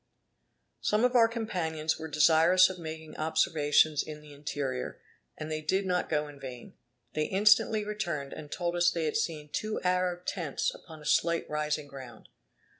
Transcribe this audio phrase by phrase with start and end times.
[0.79, 4.99] Some of our companions were desirous of making observations in the interior,
[5.37, 6.73] and they did not go in vain.
[7.13, 11.47] They instantly returned, and told us they had seen two Arab tents upon a slight
[11.47, 12.29] rising ground.